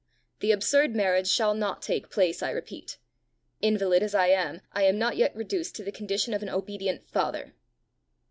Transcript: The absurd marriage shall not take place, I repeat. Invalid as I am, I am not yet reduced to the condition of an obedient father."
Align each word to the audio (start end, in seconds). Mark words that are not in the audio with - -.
The 0.39 0.51
absurd 0.51 0.95
marriage 0.95 1.27
shall 1.27 1.53
not 1.53 1.83
take 1.83 2.09
place, 2.09 2.41
I 2.41 2.49
repeat. 2.49 2.97
Invalid 3.61 4.01
as 4.01 4.15
I 4.15 4.29
am, 4.29 4.61
I 4.71 4.81
am 4.81 4.97
not 4.97 5.15
yet 5.15 5.35
reduced 5.35 5.75
to 5.75 5.83
the 5.83 5.91
condition 5.91 6.33
of 6.33 6.41
an 6.41 6.49
obedient 6.49 7.07
father." 7.07 7.53